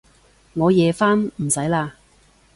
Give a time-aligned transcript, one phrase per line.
[0.55, 1.91] 我夜返，唔使喇